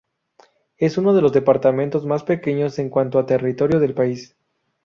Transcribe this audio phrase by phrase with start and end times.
[0.77, 4.35] Es unos de los departamentos más pequeños en cuanto a territorio del país.